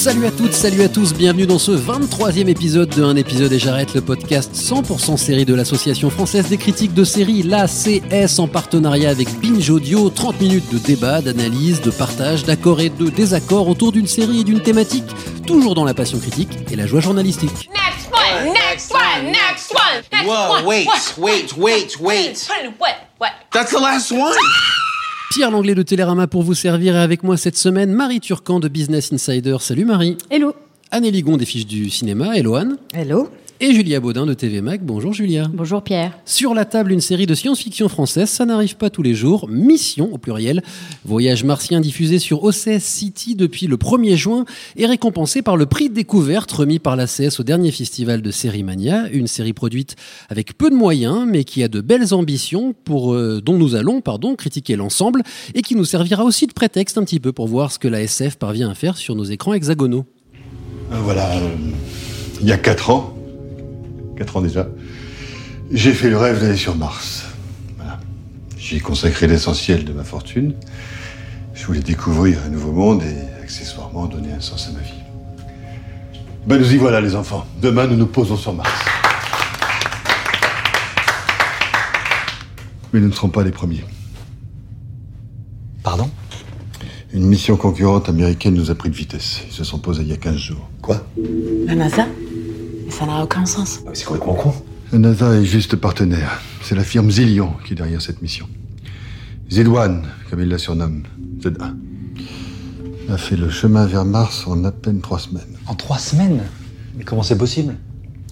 [0.00, 3.58] Salut à toutes, salut à tous, bienvenue dans ce 23e épisode de Un épisode et
[3.58, 9.10] j'arrête le podcast 100% série de l'Association française des critiques de séries, l'ACS, en partenariat
[9.10, 10.08] avec Binge Audio.
[10.08, 14.44] 30 minutes de débat, d'analyse, de partage, d'accords et de désaccords autour d'une série et
[14.44, 15.04] d'une thématique,
[15.46, 17.68] toujours dans la passion critique et la joie journalistique.
[17.68, 20.64] Next one, next one, next one, next Whoa, one.
[20.64, 20.88] wait,
[21.18, 22.48] wait, wait, wait.
[22.48, 23.32] What, what, what?
[23.52, 24.32] That's the last one?
[25.30, 28.66] Pierre Langlais de Télérama pour vous servir et avec moi cette semaine Marie Turcan de
[28.66, 29.58] Business Insider.
[29.60, 30.18] Salut Marie.
[30.28, 30.56] Hello.
[30.90, 32.78] Anne Ligon des fiches du cinéma, hello Anne.
[32.92, 33.28] Hello.
[33.62, 34.82] Et Julia Baudin de TV Mac.
[34.82, 35.46] Bonjour Julia.
[35.52, 36.18] Bonjour Pierre.
[36.24, 39.50] Sur la table, une série de science-fiction française, ça n'arrive pas tous les jours.
[39.50, 40.62] Mission au pluriel.
[41.04, 45.90] Voyage martien diffusé sur OCS City depuis le 1er juin et récompensé par le prix
[45.90, 49.10] de découverte remis par l'ACS au dernier festival de Série Mania.
[49.12, 49.94] Une série produite
[50.30, 54.00] avec peu de moyens, mais qui a de belles ambitions pour, euh, dont nous allons,
[54.00, 55.22] pardon, critiquer l'ensemble
[55.54, 58.00] et qui nous servira aussi de prétexte un petit peu pour voir ce que la
[58.00, 60.06] SF parvient à faire sur nos écrans hexagonaux.
[60.92, 61.50] Euh, Voilà, euh,
[62.40, 63.19] il y a quatre ans,
[64.20, 64.68] quatre ans déjà,
[65.72, 67.24] j'ai fait le rêve d'aller sur Mars.
[67.78, 67.98] Voilà.
[68.58, 70.52] J'y ai consacré l'essentiel de ma fortune.
[71.54, 74.92] Je voulais découvrir un nouveau monde et accessoirement donner un sens à ma vie.
[76.46, 77.46] Ben nous y voilà les enfants.
[77.62, 78.70] Demain nous nous posons sur Mars.
[82.92, 83.84] Mais nous ne serons pas les premiers.
[85.82, 86.10] Pardon?
[87.14, 89.40] Une mission concurrente américaine nous a pris de vitesse.
[89.46, 90.68] Ils se sont posés il y a 15 jours.
[90.82, 91.06] Quoi?
[91.64, 92.06] La NASA?
[92.90, 93.84] Mais ça n'a aucun sens.
[93.92, 94.52] C'est complètement con.
[94.90, 96.40] La NASA est juste partenaire.
[96.60, 98.48] C'est la firme Zillion qui est derrière cette mission.
[99.48, 101.04] Z1, comme il la surnomme,
[101.40, 101.76] Z1,
[103.08, 106.40] a fait le chemin vers Mars en à peine trois semaines, En trois semaines?
[106.98, 107.76] Mais comment c'est possible?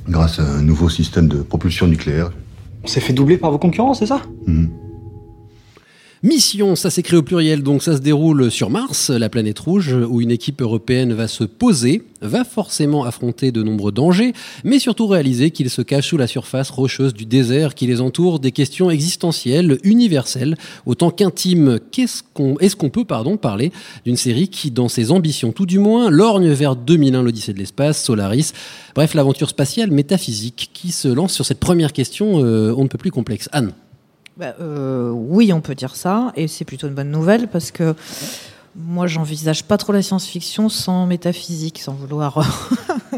[0.09, 2.33] Grâce à un nouveau système de propulsion nucléaire.
[2.83, 4.23] On s'est fait doubler par vos concurrents, c'est ça?
[4.49, 4.71] Mhm.
[6.25, 10.21] Mission, ça s'écrit au pluriel, donc ça se déroule sur Mars, la planète rouge, où
[10.21, 14.33] une équipe européenne va se poser, va forcément affronter de nombreux dangers,
[14.65, 18.41] mais surtout réaliser qu'il se cache sous la surface rocheuse du désert qui les entoure
[18.41, 21.79] des questions existentielles, universelles, autant qu'intimes.
[21.93, 23.71] Qu'est-ce qu'on, est-ce qu'on peut, pardon, parler
[24.05, 28.03] d'une série qui, dans ses ambitions tout du moins, lorgne vers 2001, l'Odyssée de l'espace,
[28.03, 28.55] Solaris,
[28.97, 32.99] bref, l'aventure spatiale métaphysique qui se lance sur cette première question, euh, on ne peut
[32.99, 33.49] plus complexe.
[33.53, 33.73] Anne.
[34.39, 37.95] Bah, euh, oui, on peut dire ça, et c'est plutôt une bonne nouvelle parce que
[38.77, 42.47] moi, j'envisage pas trop la science-fiction sans métaphysique, sans vouloir.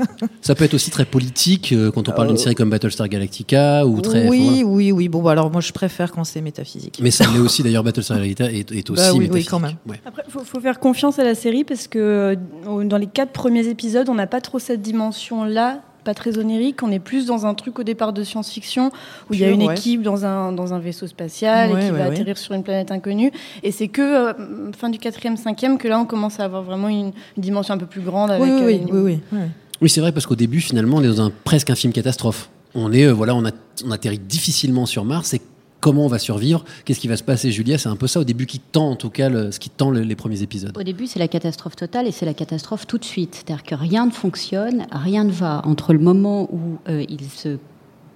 [0.40, 3.84] Ça peut être aussi très politique euh, quand on parle d'une série comme Battlestar Galactica
[3.86, 4.26] ou très.
[4.28, 4.66] oui, voilà.
[4.68, 5.08] oui, oui.
[5.10, 6.98] Bon, bah, alors moi, je préfère quand c'est métaphysique.
[7.02, 7.84] Mais ça l'est aussi d'ailleurs.
[7.84, 9.50] Battlestar Galactica est, est aussi Bah oui, oui, métaphysique.
[9.50, 9.76] quand même.
[9.86, 10.00] Ouais.
[10.06, 12.36] Après, il faut, faut faire confiance à la série parce que
[12.66, 16.82] euh, dans les quatre premiers épisodes, on n'a pas trop cette dimension-là, pas très onérique.
[16.82, 18.90] On est plus dans un truc au départ de science-fiction
[19.28, 19.74] où il y a une ouais.
[19.74, 22.14] équipe dans un, dans un vaisseau spatial Ouais, et qui ouais, va ouais.
[22.14, 23.30] atterrir sur une planète inconnue.
[23.62, 26.88] Et c'est que euh, fin du quatrième, cinquième que là, on commence à avoir vraiment
[26.88, 29.18] une, une dimension un peu plus grande avec Oui, oui, euh, oui, une- oui, oui,
[29.32, 29.38] oui.
[29.82, 32.50] Oui, c'est vrai parce qu'au début, finalement, on est dans un presque un film catastrophe.
[32.74, 33.50] On est, euh, voilà, on, a,
[33.86, 35.40] on atterrit difficilement sur Mars et
[35.80, 38.24] comment on va survivre Qu'est-ce qui va se passer, Julia C'est un peu ça au
[38.24, 40.76] début qui tend, en tout cas, ce qui tend le- les premiers épisodes.
[40.78, 43.34] Au début, c'est la catastrophe totale et c'est la catastrophe tout de suite.
[43.34, 47.58] C'est-à-dire que rien ne fonctionne, rien ne va entre le moment où euh, ils se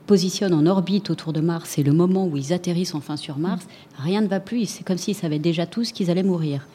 [0.07, 3.67] positionnent en orbite autour de Mars et le moment où ils atterrissent enfin sur Mars.
[3.99, 4.67] Rien ne va plus.
[4.69, 6.67] C'est comme s'ils savaient déjà tous qu'ils allaient mourir.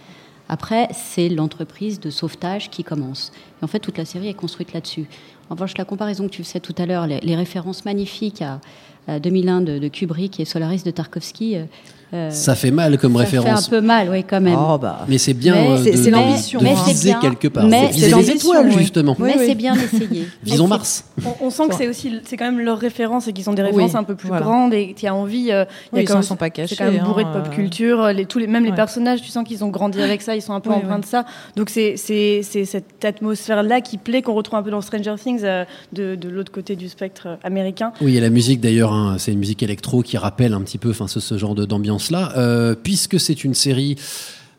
[0.51, 3.31] Après, c'est l'entreprise de sauvetage qui commence.
[3.61, 5.07] Et en fait, toute la série est construite là-dessus.
[5.49, 8.59] En revanche, la comparaison que tu faisais tout à l'heure, les, les références magnifiques à,
[9.07, 11.63] à 2001 de, de Kubrick et Solaris de Tarkovsky, euh,
[12.11, 13.67] euh, Ça fait mal comme ça référence.
[13.69, 14.57] fait un peu mal, oui, quand même.
[14.59, 15.05] Oh, bah.
[15.07, 17.19] Mais c'est bien Mais euh, c'est- de, c'est de- l'ambition, de mais c'est viser bien.
[17.19, 17.67] quelque part.
[17.67, 18.73] Mais viser les étoiles, oui.
[18.79, 19.15] justement.
[19.19, 19.45] Oui, mais oui.
[19.47, 20.27] c'est bien essayé.
[20.43, 21.03] Visons Mars.
[21.23, 23.61] On, on sent que c'est aussi, c'est quand même leur référence et qu'ils ont des
[23.61, 24.43] références Oui, un peu plus voilà.
[24.43, 25.51] grandes et tu as envie.
[25.51, 26.73] euh, il y a ils quand s'en même- sont pas cachés.
[26.75, 28.07] C'est quand même bourré de hein, pop culture.
[28.07, 30.53] Les, tous les, même les personnages, tu sens qu'ils ont grandi avec ça, ils sont
[30.53, 31.25] un peu Oui, empreints de ça.
[31.55, 36.15] Donc c'est cette atmosphère-là qui plaît, qu'on retrouve un peu dans Stranger Things, euh, de,
[36.15, 37.91] de l'autre côté du spectre américain.
[38.01, 40.89] Oui, et la musique d'ailleurs, hein, c'est une musique électro qui rappelle un petit peu
[40.91, 42.33] enfin, ce, ce genre de- d'ambiance-là.
[42.37, 43.95] Euh, puisque c'est une série,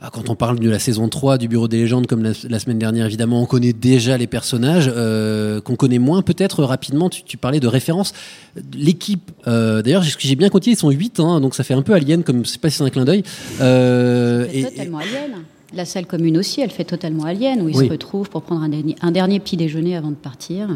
[0.02, 2.58] ah, quand on parle de la saison 3 du Bureau des légendes, comme la, la
[2.58, 7.10] semaine dernière, évidemment, on connaît déjà les personnages, euh, qu'on connaît moins peut-être rapidement.
[7.10, 8.12] Tu, tu parlais de référence.
[8.74, 11.82] L'équipe, euh, d'ailleurs, j'ai j'ai bien compté, ils sont 8, hein, donc ça fait un
[11.82, 13.22] peu alien, comme je sais pas si c'est un clin d'œil.
[13.60, 15.44] Euh, et- totalement alien.
[15.72, 17.86] La salle commune aussi, elle fait totalement alien, où ils Oui.
[17.86, 20.68] se retrouvent pour prendre un dernier, un dernier petit déjeuner avant de partir.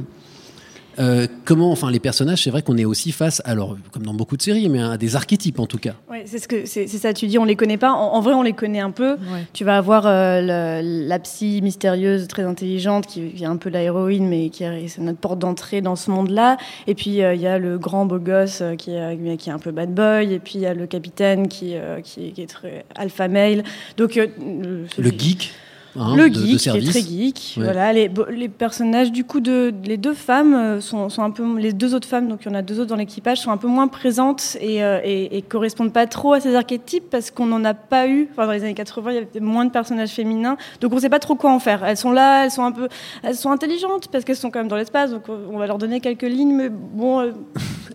[0.99, 4.37] Euh, comment, enfin, les personnages, c'est vrai qu'on est aussi face, alors, comme dans beaucoup
[4.37, 5.94] de séries, mais à des archétypes en tout cas.
[6.11, 7.12] Ouais, c'est ce que c'est c'est ça.
[7.12, 7.93] Tu dis on les connaît pas.
[7.93, 9.17] En, en vrai, on les connaît un peu.
[9.52, 10.41] Tu vas avoir euh,
[10.81, 14.64] le- la psy mystérieuse, très intelligente, qui, qui est un peu la héroïne, mais qui
[14.64, 16.56] est notre porte d'entrée dans ce monde-là.
[16.87, 19.58] Et puis euh, il y a le grand beau gosse qui est qui est un
[19.58, 20.32] peu bad boy.
[20.32, 23.29] Et puis il y a le capitaine qui euh, qui, est- qui est très alpha
[23.29, 23.64] male.
[23.96, 25.52] Donc euh, le, Le geek.
[25.96, 27.55] Hein, le de- de geek, qui est très geek.
[27.56, 27.64] Ouais.
[27.64, 28.08] Voilà, les,
[28.49, 32.08] personnages, du coup, de, les deux femmes euh, sont, sont un peu, les deux autres
[32.08, 34.56] femmes, donc il y en a deux autres dans l'équipage, sont un peu moins présentes
[34.61, 38.08] et, euh, et, et correspondent pas trop à ces archétypes parce qu'on n'en a pas
[38.08, 38.29] eu.
[38.32, 41.08] Enfin, dans les années 80, il y avait moins de personnages féminins, donc on sait
[41.08, 41.85] pas trop quoi en faire.
[41.85, 42.88] Elles sont là, elles sont un peu,
[43.23, 46.00] elles sont intelligentes parce qu'elles sont quand même dans l'espace, donc on va leur donner
[46.00, 47.20] quelques lignes, mais bon.
[47.20, 47.31] euh,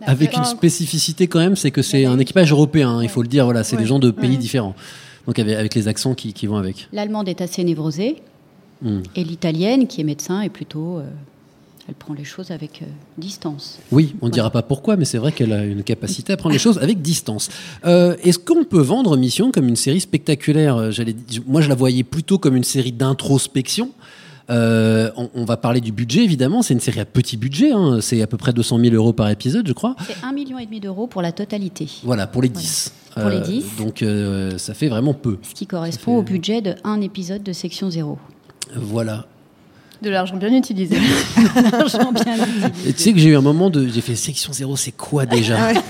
[0.06, 3.28] Avec une spécificité quand même, c'est que c'est un équipage européen, hein, il faut le
[3.28, 4.36] dire, voilà, c'est des gens de pays Ouais.
[4.36, 4.74] différents.
[5.30, 6.88] Donc avec, les accents qui, qui vont avec.
[6.92, 8.16] L'allemande est assez névrosée,
[8.82, 9.02] Hmm.
[9.14, 10.98] et l'italienne, qui est médecin, est plutôt.
[10.98, 11.02] euh,
[11.86, 12.86] elle prend les choses avec euh,
[13.18, 13.78] distance.
[13.92, 16.52] Oui, on ne dira pas pourquoi, mais c'est vrai qu'elle a une capacité à prendre
[16.54, 17.48] les choses avec distance.
[17.84, 20.76] Euh, Est-ce qu'on peut vendre Mission comme une série spectaculaire?
[21.46, 23.90] Moi, je la voyais plutôt comme une série d'introspection.
[24.50, 26.62] Euh, on, on va parler du budget, évidemment.
[26.62, 27.72] C'est une série à petit budget.
[27.72, 27.98] hein.
[28.00, 29.94] C'est à peu près 200 000 euros par épisode, je crois.
[30.06, 31.88] C'est 1,5 million et demi d'euros pour la totalité.
[32.02, 32.92] Voilà, pour les 10.
[33.14, 33.76] Pour les 10.
[33.78, 35.38] Donc, euh, ça fait vraiment peu.
[35.42, 38.18] Ce qui correspond au budget de un épisode de section 0.
[38.76, 39.26] Voilà.
[40.02, 40.96] De l'argent bien utilisé.
[41.72, 42.88] L'argent bien utilisé.
[42.88, 43.86] Et tu sais que j'ai eu un moment de.
[43.88, 45.80] J'ai fait section 0, c'est quoi déjà Ah ouais.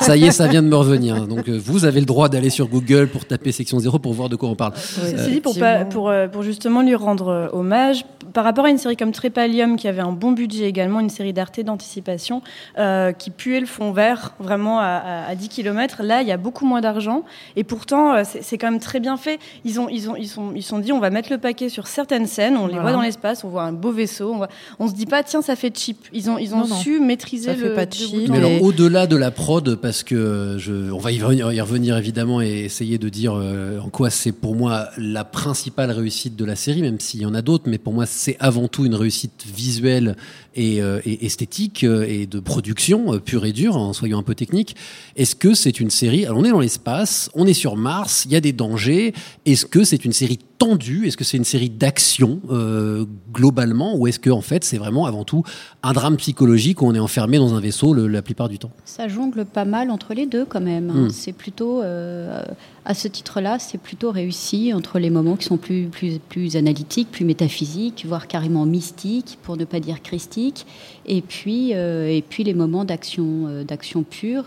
[0.00, 1.26] Ça y est, ça vient de me revenir.
[1.26, 4.28] Donc euh, vous avez le droit d'aller sur Google pour taper section 0 pour voir
[4.28, 4.72] de quoi on parle.
[4.76, 8.70] Ceci dit, pour, pas- pour, euh, pour justement lui rendre euh, hommage, par rapport à
[8.70, 12.42] une série comme Trépalium, qui avait un bon budget également, une série d'Arte d'anticipation,
[12.78, 16.32] euh, qui puait le fond vert vraiment à, à- à 10 km, là, il y
[16.32, 17.24] a beaucoup moins d'argent.
[17.56, 19.38] Et pourtant, euh, c'est c'est quand même très bien fait.
[19.64, 21.86] Ils ont, ils ont, ils sont, ils sont dit, on va mettre le paquet sur
[21.86, 22.82] certaines scènes, on les Voilà.
[22.82, 24.48] voit dans l'espace, on voit un beau vaisseau, on, voit,
[24.78, 25.98] on se dit pas, tiens, ça fait cheap.
[26.12, 26.76] Ils ont, ils ont Non, non.
[26.76, 27.74] su maîtriser Ça fait le.
[27.74, 28.28] pas de le cheap.
[28.30, 31.96] Mais alors, au-delà de la prod, parce que je, on va y revenir, y revenir
[31.96, 36.44] évidemment et essayer de dire euh, en quoi c'est pour moi la principale réussite de
[36.44, 38.94] la série, même s'il y en a d'autres, mais pour moi c'est avant tout une
[38.94, 40.16] réussite visuelle
[40.54, 44.22] et, euh, et esthétique euh, et de production euh, pure et dure, en soyons un
[44.22, 44.74] peu techniques.
[45.16, 48.32] Est-ce que c'est une série Alors on est dans l'espace, on est sur Mars, il
[48.32, 49.12] y a des dangers.
[49.46, 51.06] Est-ce que c'est une série tendue?
[51.06, 53.04] Est-ce que c'est une série d'action euh,
[53.50, 55.42] globalement, ou est-ce que en fait c'est vraiment avant tout
[55.82, 58.70] un drame psychologique où on est enfermé dans un vaisseau le- la plupart du temps?
[58.84, 60.86] Ça jongle pas mal entre les deux quand même.
[61.06, 61.10] Hmm.
[61.10, 62.42] C'est plutôt, euh,
[62.84, 67.10] à ce titre-là, c'est plutôt réussi entre les moments qui sont plus, plus, plus analytiques,
[67.10, 70.64] plus métaphysiques, voire carrément mystiques, pour ne pas dire christiques,
[71.06, 74.44] et puis, euh, et puis les moments d'action, euh, d'action pure,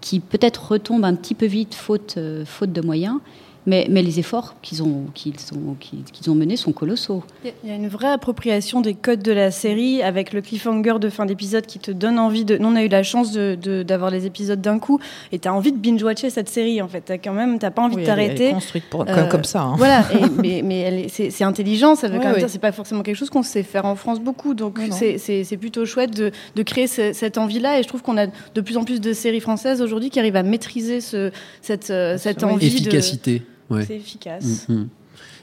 [0.00, 3.18] qui peut-être retombent un petit peu vite faute, faute de moyens.
[3.66, 7.24] Mais, mais les efforts qu'ils ont, qu'ils ont, qu'ils qu'ils ont menés sont colossaux.
[7.44, 11.08] Il y a une vraie appropriation des codes de la série avec le cliffhanger de
[11.08, 12.56] fin d'épisode qui te donne envie de.
[12.58, 15.00] Nous, on a eu la chance de- de- d'avoir les épisodes d'un coup
[15.32, 17.00] et tu as envie de binge-watcher cette série en fait.
[17.00, 18.50] T'as quand même, t'as pas envie Oui, de t'arrêter.
[18.52, 19.74] construite pour- Euh, comme- comme ça, hein.
[19.76, 22.38] Voilà, et- mais, mais elle est- c'est c'est intelligent, ça veut quand même ouais.
[22.38, 24.54] dire c'est pas forcément quelque chose qu'on sait faire en France beaucoup.
[24.54, 28.02] Donc c'est- c'est c'est plutôt chouette de, de créer ce- cette envie-là et je trouve
[28.02, 31.32] qu'on a de plus en plus de séries françaises aujourd'hui qui arrivent à maîtriser ce,
[31.62, 32.66] cette, euh, cette envie.
[32.70, 33.42] de- Efficacité.
[33.70, 33.84] Ouais.
[33.84, 34.68] C'est efficace.
[34.68, 34.88] Mm, mm.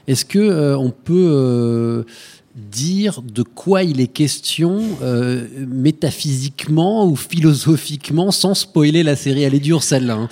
[0.06, 2.04] Est-ce que euh, on peut euh,
[2.56, 9.54] dire de quoi il est question euh, métaphysiquement ou philosophiquement sans spoiler la série Elle
[9.54, 10.14] est dure celle-là.
[10.14, 10.28] hein.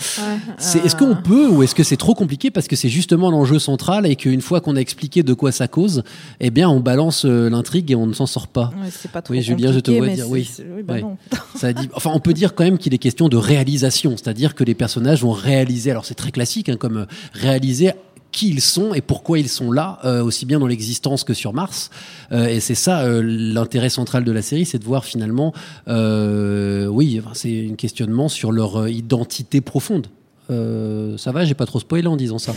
[0.59, 3.59] C'est- Est-ce qu'on peut ou est-ce que c'est trop compliqué parce que c'est justement l'enjeu
[3.59, 6.03] central et qu'une fois qu'on a expliqué de quoi ça cause,
[6.41, 8.73] eh bien on balance euh, l'intrigue et on ne s'en sort pas.
[8.81, 10.49] Ouais, c'est pas trop oui, Julien, je te vois dire oui.
[10.77, 11.03] oui, bah Ouais.
[11.03, 11.17] non.
[11.57, 14.65] Ça dit, enfin, on peut dire quand même qu'il est question de réalisation, c'est-à-dire que
[14.65, 15.91] les personnages vont réaliser.
[15.91, 17.91] Alors c'est très classique, hein, comme euh, réaliser
[18.33, 21.53] qui ils sont et pourquoi ils sont là, euh, aussi bien dans l'existence que sur
[21.53, 21.91] Mars.
[22.33, 25.53] Euh, et c'est ça euh, l'intérêt central de la série, c'est de voir finalement,
[25.87, 30.07] oui, c'est un questionnement sur leur identité profonde.
[30.49, 32.55] Ça va, j'ai pas trop spoilé en disant ça.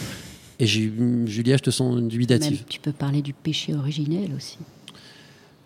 [0.60, 0.92] Et j'ai-
[1.26, 2.64] Julia, je te sens Même, dubitative.
[2.70, 4.58] tu peux parler du péché originel aussi.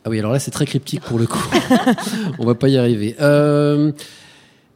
[0.06, 1.44] Ah oui, alors là, c'est très cryptique pour le coup.
[2.40, 3.16] On va pas y arriver.
[3.22, 3.92] Euh,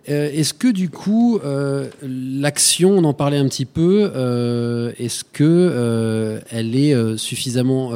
[0.09, 5.23] euh, est-ce que du coup, euh, l'action, on en parlait un petit peu, euh, est-ce
[5.23, 7.91] que elle est suffisamment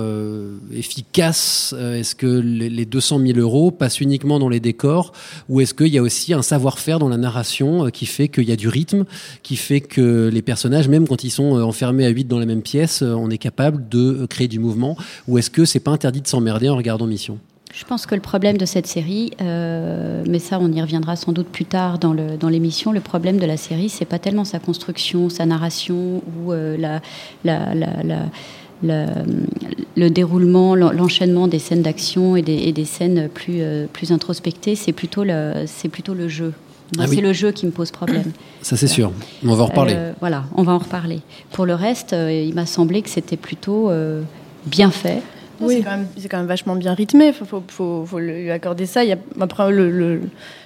[0.74, 5.12] efficace Est-ce que les, les 200 000 euros passent uniquement dans les décors
[5.50, 8.52] ou est-ce qu'il y a aussi un savoir-faire dans la narration qui fait qu'il y
[8.52, 9.06] a du rythme,
[9.44, 12.62] qui fait que les personnages, même quand ils sont enfermés à 8 dans la même
[12.62, 14.98] pièce, on est capable de créer du mouvement
[15.28, 17.40] Ou est-ce que c'est pas interdit de s'emmerder en regardant Mission?
[17.74, 21.32] Je pense que le problème de cette série, euh, mais ça on y reviendra sans
[21.32, 24.46] doute plus tard dans le- dans l'émission, le problème de la série, c'est pas tellement
[24.46, 27.02] sa construction, sa narration ou euh, la,
[27.44, 28.26] la, la, la-
[28.84, 29.06] le,
[29.96, 34.12] le déroulement, l'en- l'enchaînement des scènes d'action et des, et des scènes plus, euh, plus
[34.12, 36.54] introspectées, c'est plutôt, le- c'est plutôt le jeu.
[36.96, 37.16] Moi, Ah oui.
[37.18, 38.32] c'est le jeu qui me pose problème.
[38.62, 39.12] Ça, c'est sûr.
[39.46, 39.98] On va en reparler.
[40.22, 41.20] Voilà, on va en reparler.
[41.52, 43.92] Pour le reste, il m'a semblé que c'était plutôt
[44.66, 45.22] bien fait.
[45.78, 46.00] C'est quand,
[46.30, 49.04] quand même vachement bien rythmé, il faut, faut- faut lui accorder ça.
[49.04, 50.22] Il y a, après, le, le,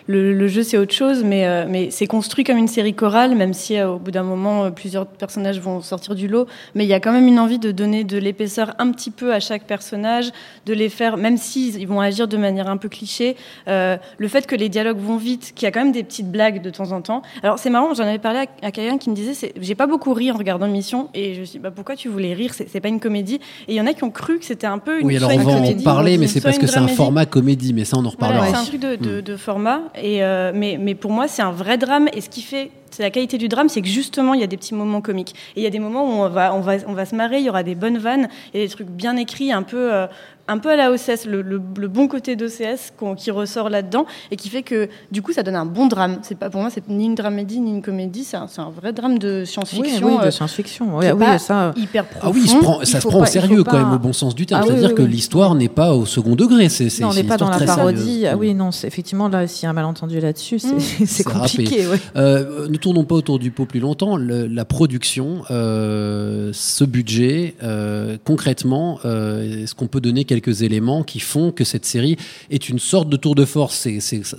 [0.07, 3.35] le, le jeu, c'est autre chose, mais, euh, mais c'est construit comme une série chorale,
[3.35, 6.47] même si euh, au bout d'un moment, euh, plusieurs personnages vont sortir du lot.
[6.75, 9.33] Mais il y a quand même une envie de donner de l'épaisseur un petit peu
[9.33, 10.31] à chaque personnage,
[10.65, 13.35] de les faire, même s'ils ils vont agir de manière un peu cliché,
[13.67, 16.61] le fait que les dialogues vont vite, qu'il y a quand même des petites blagues
[16.61, 17.21] de temps en temps.
[17.43, 20.13] Alors c'est marrant, j'en avais parlé à, à quelqu'un qui me disait, j'ai pas beaucoup
[20.13, 22.53] ri en regardant l'émission, et je me suis dit, bah, pourquoi tu voulais rire?
[22.53, 23.35] C'est pas une comédie.
[23.67, 25.31] Et il y en a qui ont cru que c'était un peu une Oui, alors
[25.33, 28.05] on va en parler, mais c'est parce que c'est un format comédie, mais ça, on
[28.05, 28.47] en Voilà, reparlera.
[28.47, 29.21] c'est un truc de, de- Mm.
[29.21, 32.07] de format, et euh, mais, pour moi, c'est un vrai drame.
[32.13, 34.47] Et ce qui fait, c'est la qualité du drame, c'est que justement, il y a
[34.47, 35.35] des petits moments comiques.
[35.55, 37.39] Et il y a des moments où on va, on va, on va se marrer,
[37.39, 40.07] il y aura des bonnes vannes, et des trucs bien écrits, un peu, euh,
[40.51, 44.35] un peu à la OCS, le, le- le bon côté d'OCS qui ressort là-dedans, et
[44.35, 46.19] qui fait que, du coup, ça donne un bon drame.
[46.23, 49.17] C'est pas, pour moi, c'est ni une dramédie, ni une comédie, c'est un, vrai drame
[49.17, 50.07] de Oui, science-fiction.
[50.07, 50.97] oui, de euh, science-fiction.
[50.97, 51.73] Oui, oui, ça.
[51.77, 52.33] hyper Ah profond.
[52.35, 54.13] oui, il se prend- ça se prend pas- au sérieux pas- quand même, au bon
[54.13, 54.61] sens du terme.
[54.61, 55.09] Ah oui, C'est-à-dire oui, que oui.
[55.09, 56.67] l'histoire n'est pas au second degré.
[56.69, 58.25] C'est, Non, on n'est pas dans la parodie.
[58.27, 61.87] Ah oui, non, c'est effectivement là, s'il y a un malentendu là-dessus, c'est C'est compliqué.
[61.87, 61.99] ouais.
[62.17, 64.15] Euh, ne tournons pas autour du pot plus longtemps.
[64.17, 71.03] Le- la production, euh, ce budget, euh, concrètement, euh, est-ce qu'on peut donner quelques éléments
[71.03, 72.17] qui font que cette série
[72.49, 73.87] est une sorte de tour de force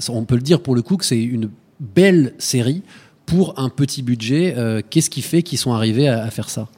[0.08, 2.82] On peut le dire pour le coup que c'est une belle série
[3.26, 4.54] pour un petit budget.
[4.56, 6.68] Euh, Qu'est-ce qui fait qu'ils sont arrivés à faire ça?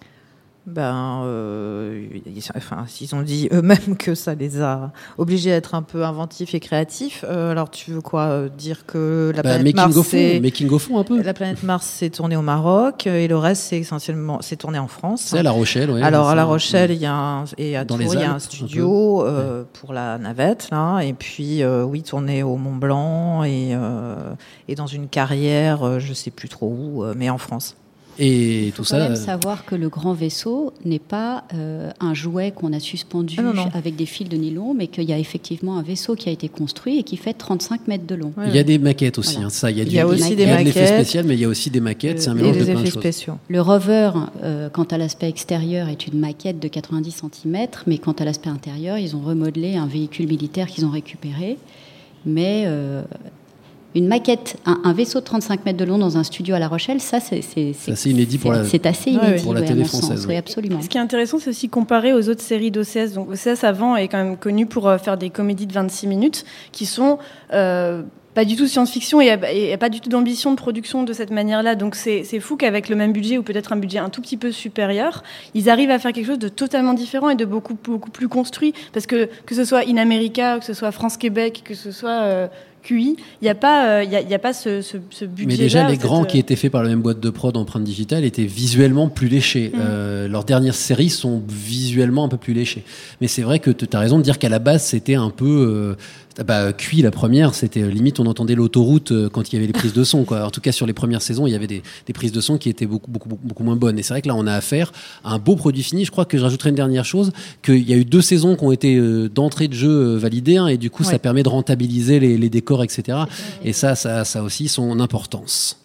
[0.66, 5.74] Ben, euh, ils, enfin, ils ont dit eux-mêmes que ça les a obligés à être
[5.74, 7.22] un peu inventifs et créatifs.
[7.28, 11.04] Euh, alors, tu veux quoi euh, dire que la Bah, planète making Mars, fond, un
[11.04, 11.22] peu.
[11.22, 14.78] La planète Mars s'est tournée au Maroc euh, et le reste c'est essentiellement c'est tourné
[14.78, 15.22] en France.
[15.26, 16.44] C'est à La Rochelle, ouais, Alors c'est à La.
[16.44, 19.64] Rochelle, il y a un, et à Tours, il y a un un studio euh,
[19.72, 24.32] pour la navette là, et puis euh, oui tourné au Mont Blanc et euh,
[24.68, 27.76] et dans une carrière, je sais plus trop où, mais en France.
[28.18, 28.98] Et Il faut tout quand ça.
[29.00, 33.36] même euh, savoir que le grand vaisseau n'est pas euh, un jouet qu'on a suspendu
[33.38, 33.68] Ah non, non.
[33.74, 36.48] avec des fils de nylon, mais qu'il y a effectivement un vaisseau qui a été
[36.48, 38.32] construit et qui fait 35 mètres de long.
[38.46, 39.46] Il y a des maquettes aussi, Voilà.
[39.46, 39.70] hein, ça.
[39.70, 40.94] Il y a, Il du- y a aussi il y des a de l'effet maquettes.
[40.96, 42.20] spécial, mais il y a aussi des maquettes.
[42.22, 43.00] C'est un Et mélange des de plein de effets choses.
[43.02, 43.34] spéciaux.
[43.48, 44.10] Le rover,
[44.42, 47.10] euh, quant à l'aspect extérieur, est une maquette de 90
[47.42, 51.58] cm, mais quant à l'aspect intérieur, ils ont remodelé un véhicule militaire qu'ils ont récupéré.
[52.26, 53.02] Mais euh,
[53.94, 56.68] une maquette, un, un vaisseau de 35 mètres de long dans un studio à La
[56.68, 57.40] Rochelle, ça, c'est
[57.90, 59.40] assez inédit pour la- C'est assez Ouais, inédit ouais.
[59.42, 60.20] Pour la ouais, télé française, sens.
[60.22, 60.26] oui.
[60.30, 60.82] Oui, absolument.
[60.82, 63.12] Ce qui est intéressant, c'est aussi comparer aux autres séries d'OCS.
[63.14, 66.44] Donc OCS avant est quand même connu pour euh, faire des comédies de 26 minutes
[66.72, 67.18] qui sont
[67.52, 68.02] euh,
[68.34, 71.30] pas du tout science-fiction et, et- et pas du tout d'ambition de production de cette
[71.30, 71.76] manière-là.
[71.76, 74.36] Donc c'est c'est fou qu'avec le même budget ou peut-être un budget un tout petit
[74.36, 75.22] peu supérieur,
[75.54, 78.74] ils arrivent à faire quelque chose de totalement différent et de beaucoup beaucoup plus construit.
[78.92, 82.48] Parce que que ce soit In America, que ce soit France-Québec, que ce soit euh,
[82.84, 84.98] QI, il n'y a pas euh, il y a, il y a pas ce, ce,
[85.10, 85.46] ce budget.
[85.46, 88.24] Mais déjà, les grands qui étaient faits par la même boîte de prod empreinte digitale
[88.24, 89.72] étaient visuellement plus léchés.
[89.74, 89.80] Mhm.
[89.82, 92.84] Euh, leurs dernières séries sont visuellement un peu plus léchées.
[93.20, 95.96] Mais c'est vrai que tu as raison de dire qu'à la base, c'était un peu.
[96.38, 99.58] Euh, bah, cuit la première, c'était euh, limite on entendait l'autoroute euh, quand il y
[99.58, 100.24] avait les prises de son.
[100.24, 100.44] Quoi.
[100.44, 102.58] En tout cas, sur les premières saisons, il y avait des, des prises de son
[102.58, 103.98] qui étaient beaucoup, beaucoup, beaucoup, moins bonnes.
[103.98, 106.04] Et c'est vrai que là, on a affaire à un beau produit fini.
[106.04, 108.64] Je crois que je rajouterai une dernière chose qu'il y a eu deux saisons qui
[108.64, 112.20] ont été euh, d'entrée de jeu validées, hein, et du coup, ça permet de rentabiliser
[112.20, 113.18] les, les décors, etc.
[113.64, 115.78] Et ça, ça, ça a aussi son importance.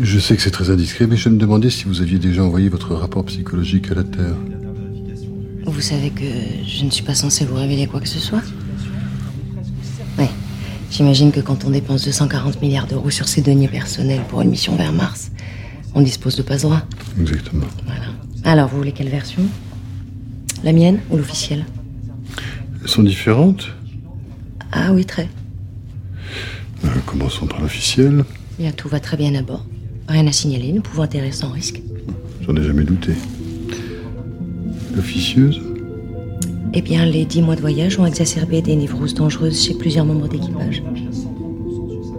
[0.00, 2.68] Je sais que c'est très indiscret, mais je me demandais si vous aviez déjà envoyé
[2.68, 4.36] votre rapport psychologique à la Terre.
[5.64, 6.24] Vous savez que
[6.66, 8.42] je ne suis pas censée vous révéler quoi que ce soit.
[10.98, 14.74] J'imagine que quand on dépense 240 milliards d'euros sur ses deniers personnels pour une mission
[14.74, 15.30] vers Mars,
[15.94, 16.82] on dispose de passe droit.
[17.20, 17.66] Exactement.
[18.42, 19.42] Alors, vous voulez quelle version?
[20.64, 21.64] La mienne ou l'officielle?
[22.82, 23.68] Elles sont différentes
[24.72, 25.28] Ah oui, très.
[26.84, 28.24] Euh, Commençons par l'officiel.
[28.58, 29.64] Bien, tout va très bien à bord.
[30.08, 31.80] Rien à signaler, nous pouvons atterrir sans risque.
[32.44, 33.12] J'en ai jamais douté.
[34.96, 35.60] L'officieuse?
[36.74, 40.28] Eh bien, les dix mois de voyage ont exacerbé des névroses dangereuses chez plusieurs membres
[40.28, 40.82] d'équipage.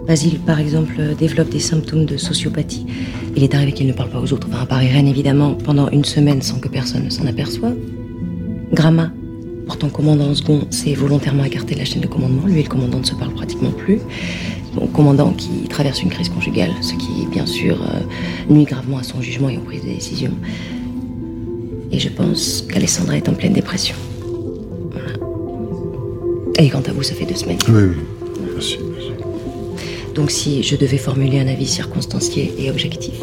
[0.06, 2.84] Basile, par exemple, développe des symptômes de sociopathie.
[3.36, 6.04] Il est arrivé qu'il ne parle pas aux autres, enfin, à Irène, évidemment, pendant une
[6.04, 7.76] semaine sans que personne ne s'en aperçoive.
[8.72, 9.12] Gramma,
[9.66, 12.46] pourtant commandant en second, s'est volontairement écarté de la chaîne de commandement.
[12.46, 14.00] Lui et le commandant ne se parlent pratiquement plus.
[14.92, 18.00] Commandant qui traverse une crise conjugale, ce qui, bien sûr, euh,
[18.52, 20.32] nuit gravement à son jugement et aux prises de décision.
[21.92, 23.94] Et je pense qu'Alessandra est en pleine dépression.
[26.60, 27.58] Et quant à vous, ça fait deux semaines.
[27.68, 27.96] Oui, oui.
[28.52, 29.10] Merci, merci.
[30.14, 33.14] Donc si je devais formuler un avis circonstancié et objectif,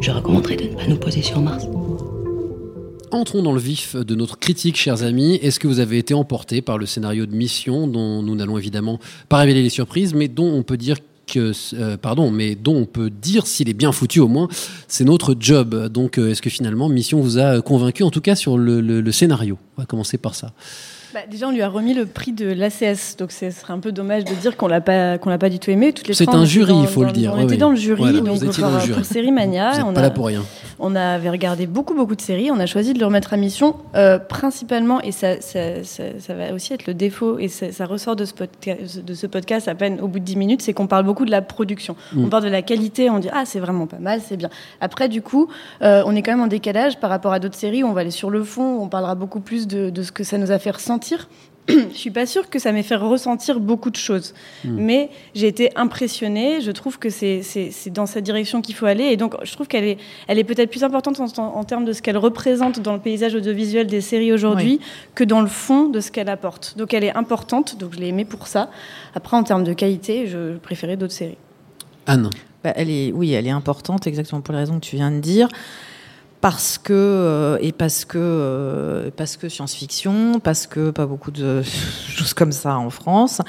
[0.00, 1.64] je recommanderais de ne pas nous poser sur Mars.
[3.10, 5.34] entrons dans le vif de notre critique, chers amis.
[5.42, 8.98] Est-ce que vous avez été emporté par le scénario de mission dont nous n'allons évidemment
[9.28, 12.86] pas révéler les surprises, mais dont on peut dire que, euh, pardon, mais dont on
[12.86, 14.48] peut dire s'il est bien foutu au moins,
[14.88, 15.88] c'est notre job.
[15.92, 19.00] Donc, euh, est-ce que finalement Mission vous a convaincu, en tout cas sur le, le-
[19.00, 19.58] le scénario?
[19.76, 20.52] On va commencer par ça.
[21.14, 23.92] Bah, déjà, on lui a remis le prix de l'ACS, donc ce serait un peu
[23.92, 25.92] dommage de dire qu'on l'a pas qu'on l'a pas du tout aimé.
[25.92, 27.30] Toutes les C'est un jury, il faut le dire.
[27.32, 27.58] On Ouais, était oui.
[27.58, 28.94] dans le jury, Voilà, donc vous étiez dans le jury.
[28.98, 30.42] pour Série Mania, Vous on pas a- là pour rien.
[30.80, 32.50] On avait regardé beaucoup, beaucoup de séries.
[32.50, 36.34] On a choisi de le remettre à mission, euh, principalement, et ça, ça, ça, ça
[36.34, 39.68] va aussi être le défaut, et ça, ça ressort de ce, podcast, de ce podcast
[39.68, 41.94] à peine au bout de 10 minutes, c'est qu'on parle beaucoup de la production.
[42.12, 42.24] Mm.
[42.24, 44.50] On parle de la qualité, on dit ah c'est vraiment pas mal, c'est bien.
[44.80, 45.46] Après du coup,
[45.82, 47.84] euh, on est quand même en décalage par rapport à d'autres séries.
[47.84, 50.24] où On va aller sur le fond, on parlera beaucoup plus de, de ce que
[50.24, 51.03] ça nous a fait ressentir.
[51.68, 54.34] Je suis pas sûre que ça m'ait fait ressentir beaucoup de choses,
[54.66, 54.68] Mm.
[54.80, 56.60] mais j'ai été impressionnée.
[56.60, 59.50] Je trouve que c'est c'est- c'est dans cette direction qu'il faut aller, et donc je
[59.54, 59.96] trouve qu'elle est,
[60.28, 62.98] elle est peut-être plus importante en, en- en termes de ce qu'elle représente dans le
[63.00, 64.86] paysage audiovisuel des séries aujourd'hui Oui.
[65.14, 66.74] que dans le fond de ce qu'elle apporte.
[66.76, 68.68] Donc elle est importante, donc je l'ai aimée pour ça.
[69.14, 71.38] Après, en termes de qualité, je préférais d'autres séries.
[72.06, 72.28] Anne.
[72.62, 75.20] Bah, elle est, oui, elle est importante, exactement pour les raisons que tu viens de
[75.20, 75.48] dire.
[76.44, 81.62] Parce que, euh, et parce que, euh, parce que science-fiction, parce que pas beaucoup de
[82.14, 83.40] choses comme ça en France.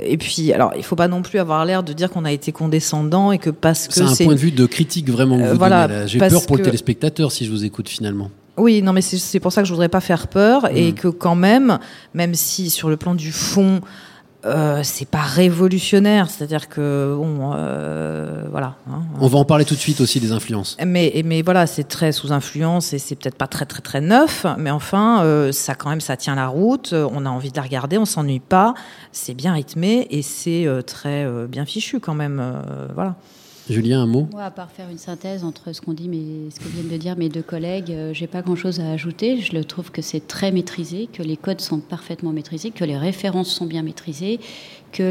[0.00, 2.50] Et puis, alors, il faut pas non plus avoir l'air de dire qu'on a été
[2.50, 5.52] condescendant et que parce que C'est un point de vue de critique vraiment que Euh,
[5.52, 6.06] vous voilà.
[6.06, 8.30] J'ai peur pour le que- téléspectateur si je vous écoute finalement.
[8.56, 10.94] Oui, non, mais c'est- pour ça que je voudrais pas faire peur et Mm.
[10.94, 11.78] que quand même,
[12.14, 13.80] même si sur le plan du fond,
[14.44, 18.03] euh, c'est pas révolutionnaire, c'est-à-dire que bon, euh,
[18.54, 18.76] voilà.
[18.88, 19.02] hein.
[19.20, 20.76] On va en parler tout de suite aussi des influences.
[20.86, 24.46] Mais, mais voilà, c'est très sous influence et c'est peut-être pas très très très neuf,
[24.58, 26.92] mais enfin, euh, ça quand même, ça tient la route.
[26.92, 28.74] euh, On a envie de la regarder, on s'ennuie pas.
[29.10, 32.38] C'est bien rythmé et c'est euh, très euh, bien fichu quand même.
[32.40, 33.16] euh, voilà.
[33.70, 34.28] Julien, un mot?
[34.30, 36.98] Moi, à part faire une synthèse entre ce qu'on dit, mais ce que viennent de
[36.98, 39.40] dire mes deux collègues, euh, j'ai pas grand-chose à ajouter.
[39.40, 42.98] Je le trouve que c'est très maîtrisé, que les codes sont parfaitement maîtrisés, que les
[42.98, 44.38] références sont bien maîtrisées,
[44.98, 45.06] que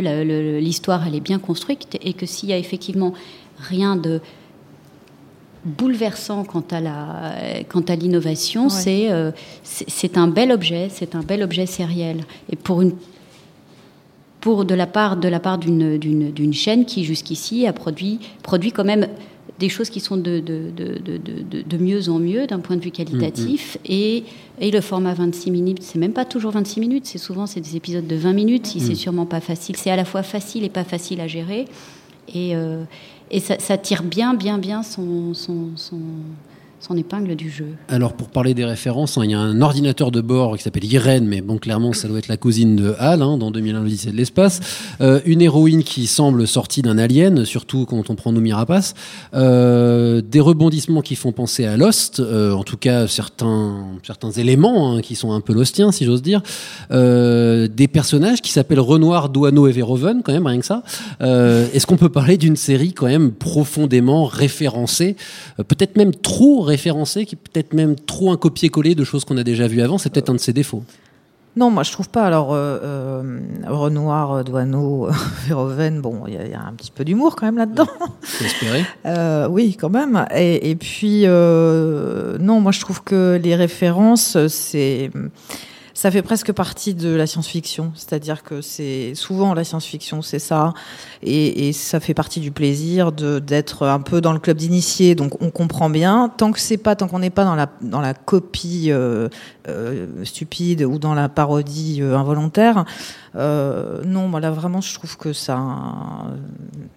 [0.60, 3.14] l'histoire elle est bien construite et que s'il y a effectivement
[3.58, 4.22] rien de
[5.66, 7.34] bouleversant quant à la
[7.70, 8.70] quant à l'innovation, Ouais.
[8.84, 9.32] c'est euh,
[9.64, 12.18] c'est c'est un bel objet, c'est un bel objet sériel.
[12.52, 12.94] Et pour une
[14.42, 18.20] pour de la part de la part d'une d'une d'une chaîne qui jusqu'ici a produit
[18.42, 19.08] produit quand même
[19.60, 22.76] des choses qui sont de, de, de, de, de, de mieux en mieux d'un point
[22.76, 23.78] de vue qualitatif.
[23.86, 24.24] Et,
[24.60, 27.76] et le format 26 minutes c'est même pas toujours 26 minutes c'est souvent c'est des
[27.76, 28.66] épisodes de 20 minutes.
[28.68, 28.82] Si Mm.
[28.82, 31.66] c'est sûrement pas facile c'est à la fois facile et pas facile à gérer.
[32.34, 32.84] Et, euh,
[33.32, 36.00] et ça, ça tire bien bien bien son, son, son,
[36.84, 40.12] son épingle du jeu Alors pour parler des références, hein, il y a un ordinateur
[40.12, 43.22] de bord qui s'appelle Irène, mais bon clairement ça doit être la cousine de Hal
[43.22, 44.60] hein, dans 2001 l'Odyssée de l'espace.
[45.00, 48.96] Euh, une héroïne qui semble sortie d'un alien, surtout quand on prend Noomi Rapace.
[49.34, 54.92] Euh, des rebondissements qui font penser à Lost, euh, en tout cas certains certains éléments
[54.98, 56.42] hein, qui sont un peu lostiens si j'ose dire.
[56.90, 60.84] Des personnages qui s'appellent Renoir, Douaneau et Verhoeven quand même rien que ça.
[61.22, 65.16] Est-ce qu'on peut parler d'une série quand même profondément référencée,
[65.58, 69.44] peut-être même trop référencée, qui est peut-être même trop un copier-coller de choses qu'on a
[69.44, 69.98] déjà vues avant.
[69.98, 70.84] C'est peut-être un de ses défauts.
[71.56, 72.24] Non, moi je trouve pas.
[72.26, 75.08] Alors euh, euh, Renoir, euh, Douaneau,
[75.48, 77.88] Verhoeven, bon, il y, a- il y a un petit peu d'humour quand même là-dedans.
[79.06, 80.26] Euh, oui, quand même.
[80.36, 85.12] Et, et puis, non, moi je trouve que les références, c'est,
[85.94, 87.92] ça fait presque partie de la science-fiction.
[87.96, 90.74] C'est-à-dire que c'est souvent la science-fiction, c'est ça,
[91.22, 95.16] et, ça fait partie du plaisir de d'être un peu dans le club d'initiés.
[95.16, 96.32] Donc on comprend bien.
[96.36, 99.30] Tant que c'est pas, tant qu'on n'est pas dans la dans la copie euh,
[99.68, 102.86] euh, stupide ou dans la parodie euh, involontaire.
[103.36, 105.60] Non, moi là vraiment, je trouve que ça,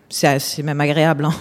[0.09, 1.25] c'est c'est même agréable.
[1.25, 1.35] hein.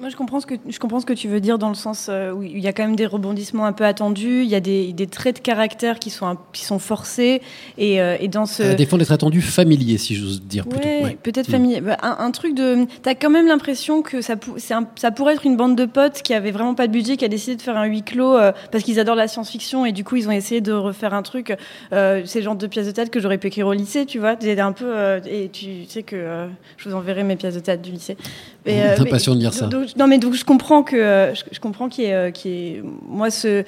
[0.00, 2.10] Moi, je comprends ce que je comprends ce que tu veux dire dans le sens
[2.34, 4.42] où il y a quand même des rebondissements un peu attendus.
[4.42, 7.42] Il y a des, des traits de caractère qui sont qui sont forcés
[7.76, 10.86] et, euh, et dans ce À défendre d'être attendu familier, si j'ose dire plutôt.
[10.88, 11.18] Ouais, Ouais.
[11.22, 11.52] peut-être Mm.
[11.52, 11.80] familier.
[11.80, 12.86] Bah, un, un truc de.
[13.02, 15.84] T'as quand même l'impression que ça, pou- c'est un- ça pourrait être une bande de
[15.84, 18.34] potes qui avait vraiment pas de budget, qui a décidé de faire un huis clos
[18.36, 21.22] euh, parce qu'ils adorent la science-fiction et du coup ils ont essayé de refaire un
[21.22, 21.54] truc.
[21.92, 24.18] Euh, c'est le genre de pièces de théâtre que j'aurais pu écrire au lycée, tu
[24.18, 24.36] vois.
[24.58, 24.84] Un peu.
[24.86, 26.46] euh, et tu sais que euh,
[26.78, 28.16] je vous enverrai mes pièces de théâtre du lycée.
[28.68, 29.66] Euh, T'as mais- de lire ça.
[29.66, 30.96] donc- non, mais donc je comprends que
[31.34, 33.64] je, je comprends qu'il y ait, qu'il y ait- moi ce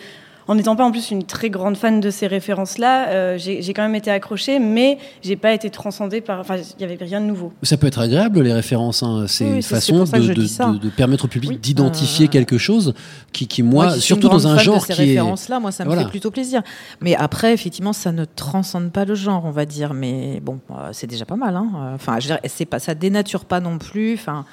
[0.48, 3.72] en n'étant pas en plus une très grande fan de ces références-là, euh, j'ai j'ai
[3.74, 6.40] quand même été accrochée, mais j'ai pas été transcendée par.
[6.40, 7.52] Enfin, il y avait rien de nouveau.
[7.62, 9.02] Ça peut être agréable, les références.
[9.02, 9.26] hein.
[9.28, 12.94] C'est Oui, une façon de, permettre au public d'identifier Euh, quelque chose
[13.32, 15.04] qui, qui moi, surtout dans un fan genre de ces qui est.
[15.06, 16.04] références-là, moi, ça me Voilà.
[16.04, 16.62] fait plutôt plaisir.
[17.00, 19.94] Mais après, effectivement, ça ne transcende pas le genre, on va dire.
[19.94, 21.56] Mais bon, euh, c'est déjà pas mal.
[21.56, 21.68] Hein.
[21.94, 24.14] Enfin, je veux dire, c'est pas, ça dénature pas non plus.
[24.14, 24.44] Enfin.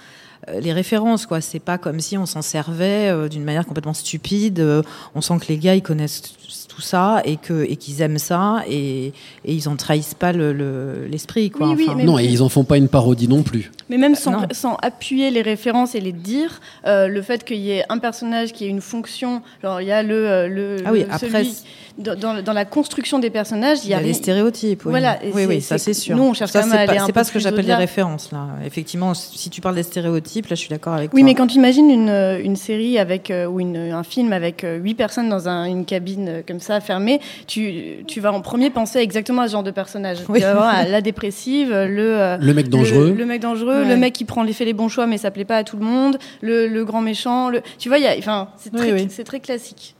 [0.49, 1.41] Euh, les références, quoi.
[1.41, 4.59] C'est pas comme si on s'en servait euh, d'une manière complètement stupide.
[4.59, 4.81] Euh,
[5.15, 6.21] on sent que les gars, ils connaissent
[6.67, 9.13] tout ça et que et qu'ils aiment ça et, et
[9.53, 11.67] ils en trahissent pas le- le- l'esprit, quoi.
[11.69, 13.71] Oui, oui, Enfin, mais- Non, et ils en font pas une parodie non plus.
[13.89, 17.71] Mais même sans, sans appuyer les références et les dire, euh, le fait qu'il y
[17.71, 20.99] ait un personnage qui ait une fonction, genre il y a le, le, Ah oui,
[21.07, 21.55] le- après, celui-
[21.97, 24.83] dans, dans- la construction des personnages, il y y a les stéréotypes.
[24.85, 26.15] Oui, Voilà, oui, oui, c'est- ça c'est- sûr.
[26.15, 27.31] nous, on cherche Ça, quand même c'est à aller pas, un c'est peu pas ce
[27.31, 28.47] que j'appelle les références là.
[28.65, 31.25] Effectivement, si tu parles des stéréotypes, là, je suis d'accord avec Oui, toi.
[31.25, 34.63] mais quand tu imagines une, euh, une série avec euh, ou une, un film avec
[34.63, 38.41] euh, huit personnes dans un- une cabine euh, comme ça fermée, tu, tu vas en
[38.41, 40.17] premier penser exactement à ce genre de personnage.
[40.29, 40.39] Oui.
[40.39, 43.09] Tu vas avoir, euh, la dépressive, le euh, Le mec dangereux.
[43.09, 43.87] le, le mec dangereux, Ouais.
[43.89, 45.77] le mec qui prend les fait les bons choix mais ça plaît pas à tout
[45.77, 47.49] le monde, le, le grand méchant.
[47.49, 49.41] Le, tu vois, il y a, enfin, c'est Oui, très, oui.
[49.41, 49.95] classique.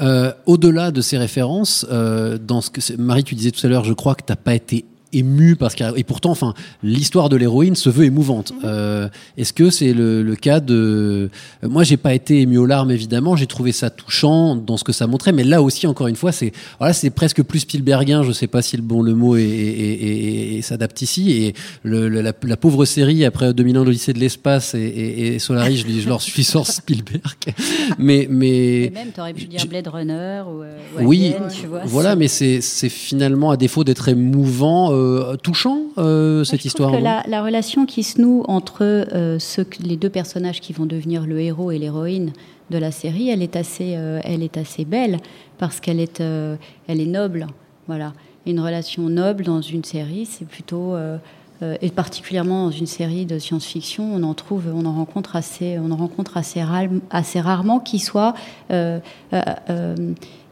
[0.00, 3.84] Euh, Au-delà de ces références, euh, dans ce que Marie, tu disais tout à l'heure,
[3.84, 4.84] je crois que t'as pas été
[5.18, 8.52] ému parce qu'il y a- et pourtant, enfin, l'histoire de l'héroïne se veut émouvante.
[8.64, 11.28] Euh, Est-ce que c'est le, le cas de
[11.64, 13.36] euh, Moi, j'ai pas été ému aux larmes évidemment.
[13.36, 16.32] J'ai trouvé ça touchant dans ce que ça montrait, mais là aussi, encore une fois,
[16.32, 18.22] c'est voilà, c'est presque plus Spielbergien.
[18.22, 21.30] Je sais pas si le bon le mot est, est- est- est- est- s'adapte ici.
[21.32, 25.38] Et le- le- la, la pauvre série après 2001 l'Odyssée de l'espace et, et, et
[25.38, 27.20] Solaris, je, dis- je leur suis sur Spielberg.
[27.98, 31.48] Mais mais Et même, tu aurais pu dire Blade Runner ou, euh, ou oui, Alien,
[31.52, 31.82] tu vois.
[31.84, 35.05] voilà, c'est- mais c'est c'est finalement à défaut d'être émouvant, euh,
[35.42, 36.90] touchant euh, cette Je histoire.
[36.90, 39.38] trouve que la, la relation qui se noue entre euh,
[39.80, 42.32] les deux personnages qui vont devenir le héros et l'héroïne
[42.70, 45.18] de la série, elle est assez, euh, elle est assez belle
[45.58, 46.56] parce qu'elle est, euh,
[46.88, 47.46] elle est noble.
[47.86, 48.12] Voilà,
[48.46, 51.18] une relation noble dans une série, c'est plutôt euh,
[51.62, 55.78] euh, et particulièrement dans une série de science-fiction, on en trouve, on en rencontre assez,
[55.78, 56.62] on en rencontre assez,
[57.10, 58.34] assez rarement qui soit
[58.72, 58.98] euh,
[59.32, 59.40] euh,
[59.70, 59.94] euh,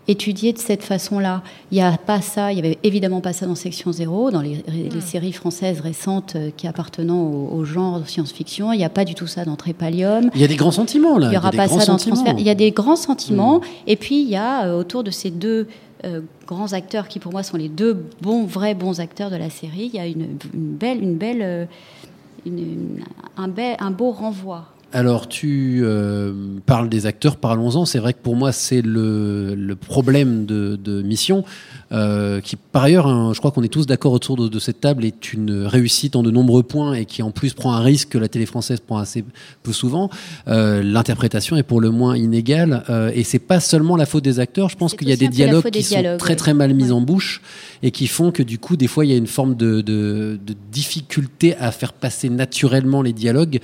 [0.07, 1.43] étudié de cette façon-là.
[1.73, 4.43] Il n'y a pas ça, il y avait évidemment pas ça dans Section Zéro, dans
[4.43, 8.73] les, les séries françaises récentes euh, qui appartenant au, au genre de science-fiction.
[8.73, 10.31] Il n'y a pas du tout ça dans Trépalium.
[10.35, 11.29] Il y a des grands sentiments là.
[11.29, 11.97] Il n'y aura des pas ça dans.
[11.97, 12.35] Transfert.
[12.39, 13.61] Il y a des grands sentiments.
[13.87, 15.69] Et puis, il y a euh, autour de ces deux
[16.05, 19.49] euh, grands acteurs qui, pour moi, sont les deux bons, vrais bons acteurs de la
[19.49, 21.67] série, il y a une, une belle, une belle,
[22.45, 23.05] une- une-
[23.39, 24.67] un, bel- un beau renvoi.
[24.95, 26.33] Alors, tu euh,
[26.67, 27.85] parles des acteurs, parlons-en.
[27.85, 31.45] C'est vrai que pour moi, c'est le, le problème de, de Mission,
[31.91, 34.81] euh, qui par ailleurs, hein, je crois qu'on est tous d'accord autour de, de cette
[34.81, 38.11] table, est une réussite en de nombreux points et qui en plus prend un risque
[38.11, 39.25] que la télé française prend assez
[39.65, 40.11] peu souvent.
[40.47, 44.69] Euh, L'interprétation est pour le moins inégale et c'est pas seulement la faute des acteurs.
[44.69, 46.93] Je pense qu'il y a des dialogues qui sont très très mal mis Ouais.
[46.93, 47.43] en bouche
[47.83, 50.39] et qui font que du coup, des fois, il y a une forme de, de,
[50.71, 53.61] difficulté à faire passer naturellement les dialogues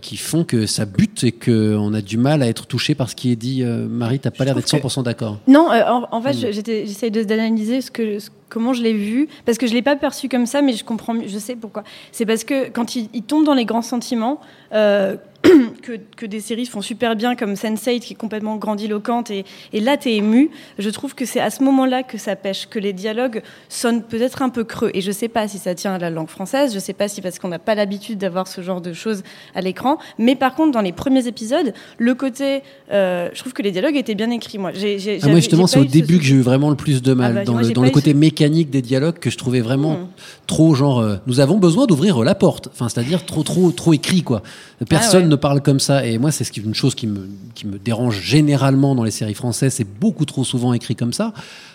[0.00, 3.14] qui font que ça bute et qu'on a du mal à être touché par ce
[3.16, 3.62] qui est dit.
[3.62, 5.38] Euh, Marie, t'as pas l'air d'être trouve 100% d'accord.
[5.48, 6.52] Non, euh, en, en fait, Mm.
[6.52, 9.96] j'étais- j'essaye d'analyser ce que, ce- comment je l'ai vu, parce que je l'ai pas
[9.96, 11.84] perçu comme ça, mais je comprends, je sais pourquoi.
[12.12, 14.40] C'est parce que quand il, il tombe dans les grands sentiments,
[14.74, 15.16] euh,
[15.82, 19.80] que, que des séries font super bien, comme Sense8, qui est complètement grandiloquente, et, et
[19.80, 22.78] là, tu es ému, je trouve que c'est à ce moment-là que ça pêche, que
[22.78, 24.90] les dialogues sonnent peut-être un peu creux.
[24.92, 27.22] Et je sais pas si ça tient à la langue française, je sais pas si
[27.22, 29.22] parce qu'on n'a pas l'habitude d'avoir ce genre de choses
[29.54, 32.60] à l'écran, mais par contre, dans les premiers épisodes, le côté,
[32.92, 34.58] euh, je trouve que les dialogues étaient bien écrits.
[34.58, 36.76] Moi, j'ai, j'ai- Ah, moi, justement, c'est au ce début que j'ai eu vraiment le
[36.76, 39.18] plus de mal, Ah bah, dans moi, le, dans le côté ce- mécanique des dialogues
[39.18, 40.06] que je trouvais vraiment Mm.
[40.46, 42.68] trop genre, euh, nous avons besoin d'ouvrir la porte.
[42.72, 44.42] Enfin, c'est-à-dire trop, trop, trop écrit, quoi.
[44.88, 45.30] Personne Ah ouais.
[45.30, 46.06] ne parle comme ça.
[46.06, 49.10] Et moi, c'est ce qui- une chose qui me, qui me dérange généralement dans les
[49.10, 49.74] séries françaises.
[49.74, 51.34] C'est beaucoup trop souvent écrit comme ça,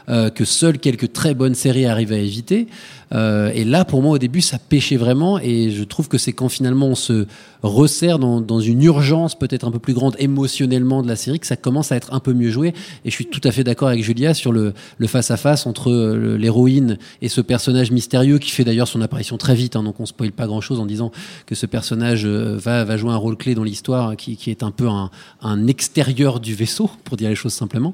[0.10, 2.68] euh, que seules quelques très bonnes séries arrivent à éviter.
[3.14, 5.40] Euh, et là, pour moi, au début, ça pêchait vraiment.
[5.40, 7.26] Et je trouve que c'est quand finalement on se
[7.64, 11.56] resserre dans, une urgence peut-être un peu plus grande émotionnellement de la série que ça
[11.56, 12.70] commence à être un peu mieux joué.
[13.04, 14.74] Et je suis tout à fait d'accord avec Julia sur le
[15.08, 19.76] face-à-face entre euh, l'héroïne et ce personnage mystérieux qui fait d'ailleurs son apparition très vite.
[19.76, 21.12] hein, donc on spoile pas grand-chose en disant
[21.46, 24.72] que ce personnage euh, va, jouer un rôle clé dans l'histoire qui, qui est un
[24.72, 27.94] peu un, extérieur du vaisseau, pour dire les choses simplement.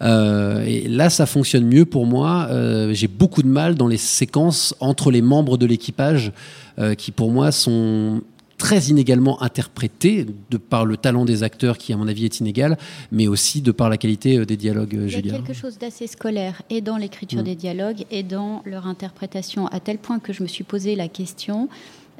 [0.00, 2.48] Et là, ça fonctionne mieux pour moi.
[2.92, 4.49] J'ai beaucoup de mal dans les séquences
[4.80, 6.32] entre les membres de l'équipage
[6.78, 8.20] euh, qui, pour moi, sont
[8.58, 12.76] très inégalement interprétés de par le talent des acteurs qui, à mon avis, est inégal,
[13.10, 15.32] mais aussi de par la qualité euh, des dialogues, euh, Il y a Julia.
[15.32, 17.44] quelque chose d'assez scolaire et dans l'écriture Mm.
[17.44, 21.08] des dialogues et dans leur interprétation, à tel point que je me suis posé la
[21.08, 21.68] question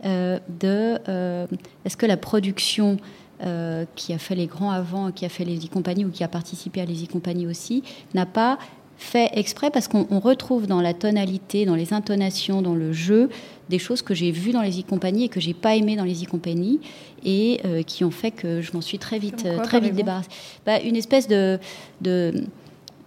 [0.07, 1.47] euh, de euh,
[1.85, 2.97] est-ce que la production
[3.45, 6.29] euh, qui a fait les grands avant, qui a fait les e-compagnies ou qui a
[6.29, 7.83] participé à les e-compagnies aussi,
[8.15, 8.59] n'a pas
[9.01, 13.31] fait exprès parce qu'on on retrouve dans la tonalité, dans les intonations, dans le jeu,
[13.71, 16.23] des choses que j'ai vues dans les e-compagnies et que j'ai pas aimées dans les
[16.23, 16.81] e-compagnies
[17.25, 19.95] et euh, qui ont fait que je m'en suis très vite, quoi, euh, très vite
[19.95, 20.29] débarrassée.
[20.67, 21.59] Bah, une espèce de,
[22.03, 22.45] de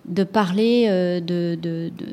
[0.06, 2.06] de parler euh, de, de, de,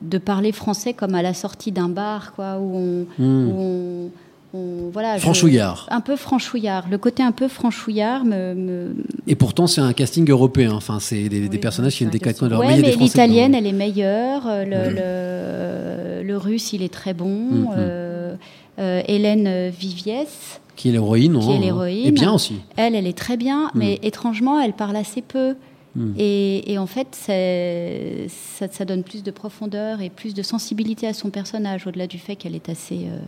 [0.00, 3.48] de parler français comme à la sortie d'un bar quoi où on, Mm.
[3.50, 4.10] où on,
[4.56, 5.86] on- voilà, je- Franchouillard.
[5.90, 6.86] un peu franchouillard.
[6.90, 8.54] Le côté un peu franchouillard me.
[8.54, 8.94] me-
[9.26, 10.72] Et pourtant, c'est un casting européen.
[10.72, 13.72] Enfin, c'est des, des personnages qui viennent des quatre coins de mais l'italienne, elle est
[13.72, 14.42] meilleure.
[14.46, 17.28] euh, Le, le, le russe, il est très bon.
[17.50, 17.68] Mhm.
[17.76, 18.34] euh,
[18.78, 20.60] euh, Hélène Viviès.
[20.76, 21.38] Qui est l'héroïne.
[21.38, 22.06] qui est hein, l'héroïne.
[22.06, 22.56] Et bien aussi.
[22.76, 23.78] Elle, elle est très bien, Mm.
[23.78, 25.54] mais étrangement, elle parle assez peu.
[25.94, 26.12] Mm.
[26.18, 31.14] Et, et en fait, ça, ça donne plus de profondeur et plus de sensibilité à
[31.14, 33.18] son personnage, au-delà du fait qu'elle est assez, euh,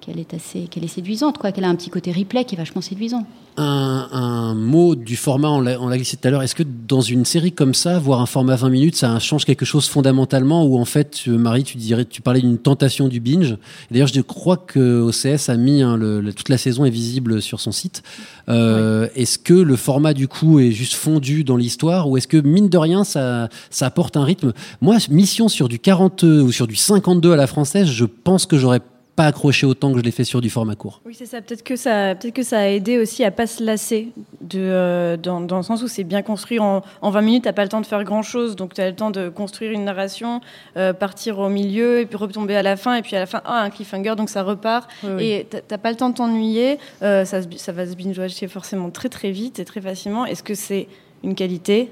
[0.00, 1.52] qu'elle est assez, qu'elle est séduisante, quoi.
[1.52, 3.26] Qu'elle a un petit côté replay qui est vachement séduisant.
[3.60, 6.42] Un, un mot du format, on l'a glissé tout à l'heure.
[6.44, 9.64] Est-ce que dans une série comme ça, voir un format 20 minutes, ça change quelque
[9.64, 13.56] chose fondamentalement Ou en fait, Marie, tu dirais, tu parlais d'une tentation du binge?
[13.90, 17.42] D'ailleurs, je crois que OCS a mis hein, le- le- toute la saison est visible
[17.42, 18.04] sur son site.
[18.48, 22.36] Euh, Est-ce que le format du coup est juste fondu dans l'histoire, ou est-ce que
[22.36, 24.52] mine de rien, ça, ça apporte un rythme?
[24.80, 28.56] Moi, mission sur du 40 ou sur du 52 à la française, je pense que
[28.56, 28.80] j'aurais
[29.18, 31.00] pas accroché autant que je l'ai fait sur du format court.
[31.04, 31.40] Oui, c'est ça.
[31.42, 35.16] Peut-être que ça, peut-être que ça a aidé aussi à pas se lasser, de, euh,
[35.16, 36.60] dans, dans le sens où c'est bien construit.
[36.60, 38.94] En, en 20 minutes, t'as pas le temps de faire grand-chose, donc tu as le
[38.94, 40.40] temps de construire une narration,
[40.76, 43.42] euh, partir au milieu, et puis retomber à la fin, et puis à la fin,
[43.44, 44.88] ah, un cliffhanger, donc ça repart.
[45.02, 45.24] Oui, oui.
[45.30, 46.78] Et t'as- pas le temps de t'ennuyer.
[47.02, 50.26] euh, ça, ça va se binge-watcher forcément très très vite et très facilement.
[50.26, 50.86] Est-ce que c'est
[51.24, 51.90] une qualité?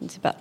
[0.00, 0.34] Je ne sais pas.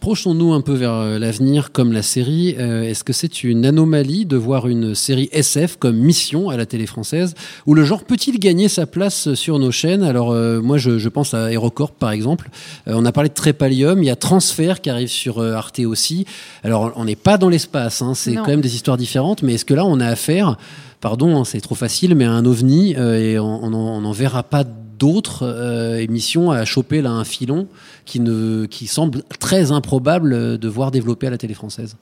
[0.00, 2.56] Projetons-nous un peu vers euh, l'avenir comme la série.
[2.58, 6.64] Euh, Est-ce que c'est une anomalie de voir une série SF comme Mission à la
[6.64, 7.34] télé française
[7.66, 10.02] Ou le genre peut-il gagner sa place sur nos chaînes?
[10.02, 12.48] Alors euh, moi je, je pense à HeroCorp par exemple.
[12.88, 16.24] Euh, on a parlé de Trépalium, il y a Transfert qui arrive sur Arte aussi.
[16.64, 19.66] Alors on n'est pas dans l'espace, hein, c'est quand même des histoires différentes, mais est-ce
[19.66, 20.56] que là on a affaire,
[21.02, 24.64] pardon hein, c'est trop facile, mais à un ovni euh, et on n'en verra pas
[25.00, 27.66] d'autres euh, émissions à choper là un filon
[28.04, 31.96] qui, ne, qui semble très improbable de voir développer à la télé française.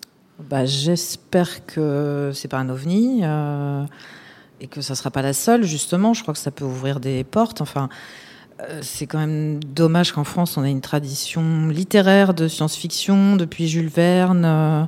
[0.51, 3.85] Bah, J'espère que c'est pas un ovni euh,
[4.61, 5.65] et que ça sera pas la seule.
[5.65, 7.61] Justement, je crois que ça peut ouvrir des portes.
[7.61, 7.89] Enfin,
[8.83, 13.89] c'est quand même dommage qu'en France on ait une tradition littéraire de science-fiction depuis Jules
[13.89, 14.83] Verne euh,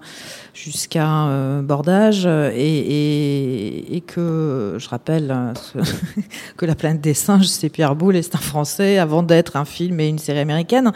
[0.54, 5.78] jusqu'à euh, Bordage et, et, et que je rappelle euh, ce-
[6.56, 9.64] que La planète des singes c'est Pierre Boulle et c'est un Français avant d'être un
[9.64, 10.90] film et une série américaine.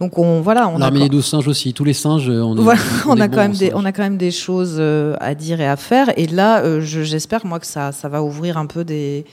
[0.00, 2.42] Donc on voilà, on a L'armée quand- des douze singes aussi, tous les singes, euh,
[2.42, 5.14] on, est- voilà, on a quand même des, on a quand même des choses euh,
[5.20, 6.08] à dire et à faire.
[6.18, 9.24] Et là, euh, je- j'espère moi que ça, ça va ouvrir un peu des,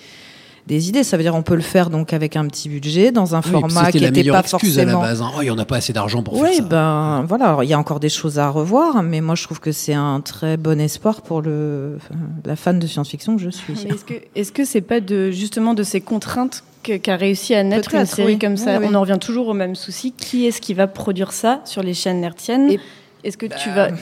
[0.67, 1.04] des idées.
[1.04, 3.52] Ça veut dire on peut le faire donc avec un petit budget dans un Oui,
[3.52, 5.02] format qui la n'était meilleure pas excuse à la forcément.
[5.10, 5.21] base.
[5.21, 5.32] hein.
[5.38, 6.62] Oh, il n'y en a pas assez d'argent pour Oui, faire ça.
[6.63, 7.45] ben voilà.
[7.47, 9.93] Alors, il y a encore des choses à revoir, mais moi je trouve que c'est
[9.93, 11.97] un très bon espoir pour le
[12.45, 13.73] la fan de science-fiction que je suis.
[13.73, 17.93] Est-ce que est-ce que c'est pas de justement de ces contraintes qu'a réussi à naître
[17.95, 18.39] une série oui.
[18.39, 18.88] comme ça Oui, oui.
[18.91, 20.12] On en revient toujours au même souci.
[20.12, 22.80] Qui est-ce qui va produire ça sur les chaînes nertiennes Et-
[23.23, 23.95] Est-ce que tu Bah, vas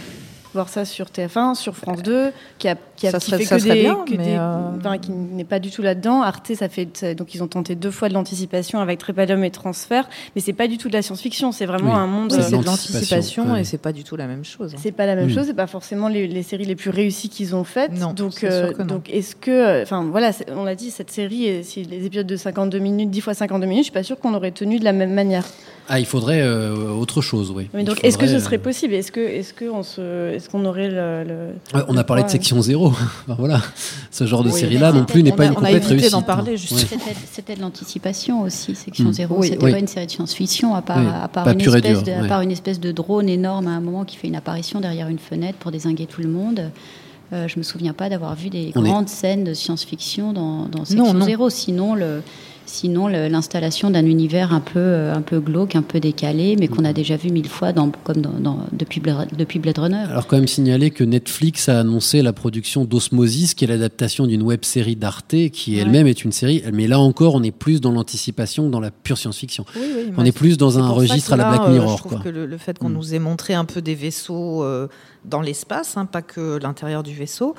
[0.54, 3.46] voir ça sur TF1, sur France 2, qui a qui, a, Ça qui serait- fait
[3.46, 5.82] ça que serait des, bien, que mais, des- euh, enfin, qui n'est pas du tout
[5.82, 6.22] là-dedans.
[6.22, 9.50] Arte, ça fait ça- donc ils ont tenté deux fois de l'anticipation avec Trépalium et
[9.50, 11.52] Transfert, mais c'est pas du tout de la science-fiction.
[11.52, 11.98] C'est vraiment Oui.
[12.00, 12.32] un monde.
[12.32, 14.76] Oui, euh, c'est de l'anticipation, et c'est pas du tout la même chose.
[14.78, 15.34] c'est pas la même Mm.
[15.34, 17.92] chose, c'est pas forcément les, les séries les plus réussies qu'ils ont faites.
[18.00, 18.86] Non, donc, c'est sûr que non.
[18.88, 22.28] donc est-ce que, euh, enfin voilà, on l'a dit, cette série, euh, si les épisodes
[22.28, 24.84] de 52 minutes, 10 fois 52 minutes, je suis pas sûre qu'on aurait tenu de
[24.84, 25.46] la même manière.
[25.90, 27.68] Ah, il faudrait euh, autre chose, oui.
[27.74, 28.94] Mais donc, est-ce que ce serait euh, possible?
[28.94, 32.23] Est-ce que, est-ce que on se, est-ce qu'on aurait le, le- ouais, on a parlé
[32.23, 32.32] de Ouais.
[32.32, 32.88] section zéro.
[33.27, 33.62] Enfin, voilà,
[34.10, 35.89] ce genre de Oui, série-là non plus n'est pas a- une on a complète évité
[35.93, 36.12] réussite.
[36.12, 36.75] d'en parler, hein.
[37.32, 39.13] C'était de l'anticipation aussi, Section Mm.
[39.13, 39.36] Zéro.
[39.38, 39.71] Oui, C'était oui.
[39.71, 42.12] pas une série de science-fiction, à part, Oui, à part pas une espèce dur, de,
[42.12, 42.27] à ouais.
[42.27, 45.19] part une espèce de drone énorme à un moment qui fait une apparition derrière une
[45.19, 46.71] fenêtre pour désinguer tout le monde.
[47.34, 50.65] Euh, je me souviens pas d'avoir vu des On est- grandes scènes de science-fiction dans,
[50.65, 51.25] dans Section non.
[51.25, 51.49] Zéro.
[51.49, 52.21] Sinon, le,
[52.71, 56.86] sinon l'installation d'un univers un peu, euh, un peu glauque, un peu décalé, mais qu'on
[56.86, 60.05] a déjà vu mille fois dans, comme dans, dans- depuis, Blade, depuis Blade Runner.
[60.10, 64.41] Alors quand même signaler que Netflix a annoncé la production d'Osmosis, qui est l'adaptation d'une
[64.41, 66.63] web série d'Arte, qui elle-même est une série.
[66.73, 69.65] Mais là encore, on est plus dans l'anticipation dans la pure science-fiction.
[69.75, 71.91] Oui, oui, On est plus dans un registre à la Black euh, Mirror.
[71.91, 72.21] je trouve quoi.
[72.23, 72.93] que le, le fait qu'on Mm.
[72.93, 74.88] nous ait montré un peu des vaisseaux euh,
[75.25, 77.53] dans l'espace, hein, pas que l'intérieur du vaisseau,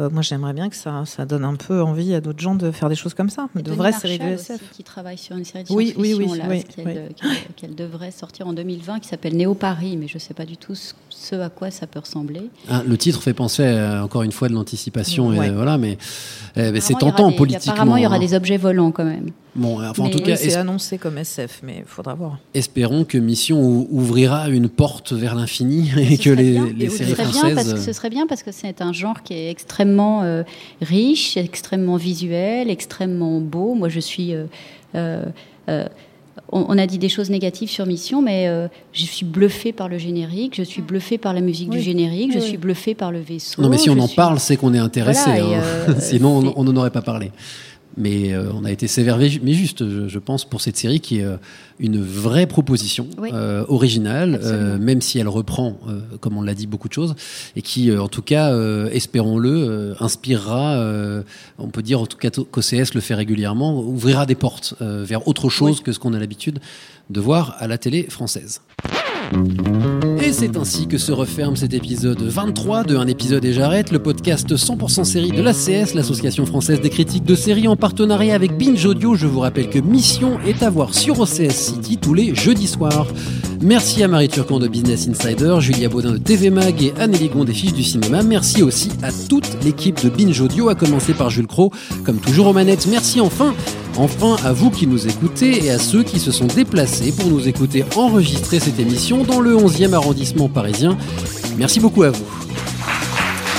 [0.00, 2.70] euh, moi j'aimerais bien que ça, ça donne un peu envie à d'autres gens de
[2.70, 4.60] faire des choses comme ça, de vraies séries de aussi, SF.
[4.72, 6.94] qui travaille sur une série de Oui, oui, oui, là, oui, qu'elle oui.
[6.94, 10.34] de- qu'elle- qu'elle devrait sortir en 2020, qui s'appelle Néo Paris, mais je ne sais
[10.34, 12.42] pas du tout ce, ce à quoi ça peut ressembler.
[12.68, 15.32] Ah, le titre fait penser euh, encore une fois de l'anticipation.
[15.32, 15.48] et, Ouais.
[15.50, 15.98] euh, voilà, mais,
[16.56, 17.72] euh, c'est Apparemment, il y aura tentant des- politiquement.
[17.72, 18.18] Apparemment, il y aura hein.
[18.20, 19.30] des objets volants quand même.
[19.56, 22.38] Bon, enfin, en tout Oui, cas, c'est es- annoncé comme SF, mais il faudra voir.
[22.54, 26.68] espérons que Mission ou- ouvrira une porte vers l'infini et Ce que les, bien.
[26.76, 27.54] les Et séries serait bien françaises.
[27.56, 30.42] parce que ce serait bien parce que c'est un genre qui est extrêmement euh,
[30.82, 33.74] riche, extrêmement visuel, extrêmement beau.
[33.74, 34.44] Moi, je suis euh,
[34.94, 35.24] euh,
[35.68, 35.86] euh,
[36.52, 39.88] on, on a dit des choses négatives sur Mission, mais euh, je suis bluffée par
[39.88, 41.82] le générique, je suis bluffée par la musique du Oui.
[41.82, 42.44] générique, je Oui.
[42.48, 43.60] suis bluffée par le vaisseau.
[43.62, 45.30] Non, mais si on en suis- parle, c'est qu'on est intéressé.
[45.30, 45.62] Voilà, hein.
[45.90, 47.30] euh, Sinon, on n'en aurait pas parlé.
[47.96, 51.18] Mais euh, on a été sévère, mais juste, je, je pense, pour cette série qui
[51.18, 51.36] est euh,
[51.80, 53.30] une vraie proposition Oui.
[53.32, 57.14] euh, originale, euh, même si elle reprend, euh, comme on l'a dit, beaucoup de choses,
[57.56, 61.22] et qui, euh, en tout cas, euh, espérons-le, euh, inspirera, euh,
[61.58, 65.26] on peut dire en tout cas qu'OCS le fait régulièrement, ouvrira des portes euh, vers
[65.26, 66.60] autre chose que ce qu'on a l'habitude
[67.10, 68.60] de voir à la télé française.
[70.22, 73.98] Et c'est ainsi que se referme cet épisode 23 de Un épisode et j'arrête, le
[73.98, 78.84] podcast 100% série de l'ACS, l'association française des critiques de séries en partenariat avec Binge
[78.84, 79.14] Audio.
[79.14, 83.06] Je vous rappelle que Mission est à voir sur OCS City tous les jeudis soirs.
[83.62, 87.44] Merci à Marie Turcan de Business Insider, Julia Baudin de TV Mag et Anne Gon
[87.44, 88.22] des Fiches du Cinéma.
[88.22, 91.70] Merci aussi à toute l'équipe de Binge Audio, à commencer par Jules Cro,
[92.04, 92.86] comme toujours aux manettes.
[92.86, 93.54] Merci enfin
[93.96, 97.48] Enfin, à vous qui nous écoutez et à ceux qui se sont déplacés pour nous
[97.48, 100.96] écouter enregistrer cette émission dans le 11e arrondissement parisien.
[101.58, 102.24] Merci beaucoup à vous.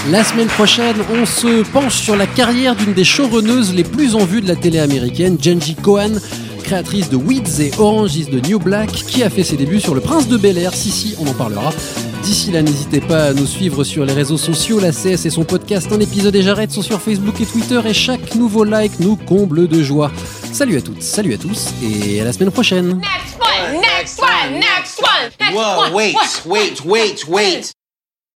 [0.09, 4.25] La semaine prochaine, on se penche sur la carrière d'une des showrunneuses les plus en
[4.25, 6.13] vue de la télé américaine, Jenji Cohen,
[6.71, 9.93] créatrice de Weeds et Orange is the New Black, qui a fait ses débuts sur
[9.93, 10.73] Le Prince de Bel Air.
[10.73, 11.73] Si, si, on en parlera.
[12.23, 14.79] D'ici là, n'hésitez pas à nous suivre sur les réseaux sociaux.
[14.79, 17.93] La CS et son podcast Un épisode et j'arrête sont sur Facebook et Twitter et
[17.93, 20.13] chaque nouveau like nous comble de joie.
[20.53, 23.01] Salut à toutes, salut à tous et à la semaine prochaine.
[23.01, 25.93] Next one, next one, next one, next Whoa, one.
[25.93, 27.80] wait, wait, wait, wait.